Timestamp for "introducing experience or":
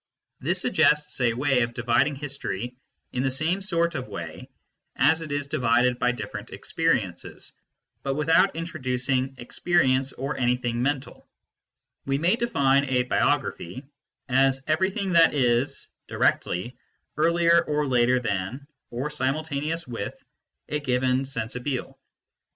8.55-10.35